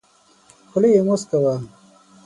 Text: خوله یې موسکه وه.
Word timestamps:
خوله 0.69 0.87
یې 0.95 1.01
موسکه 1.07 1.37
وه. 1.43 1.55